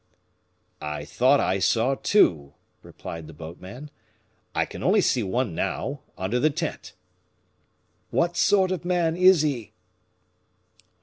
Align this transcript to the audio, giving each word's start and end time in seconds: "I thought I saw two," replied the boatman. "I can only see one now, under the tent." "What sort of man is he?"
"I 0.81 1.05
thought 1.05 1.39
I 1.39 1.59
saw 1.59 1.93
two," 1.93 2.55
replied 2.81 3.27
the 3.27 3.35
boatman. 3.35 3.91
"I 4.55 4.65
can 4.65 4.81
only 4.81 5.01
see 5.01 5.21
one 5.21 5.53
now, 5.53 6.01
under 6.17 6.39
the 6.39 6.49
tent." 6.49 6.95
"What 8.09 8.35
sort 8.35 8.71
of 8.71 8.83
man 8.83 9.15
is 9.15 9.43
he?" 9.43 9.73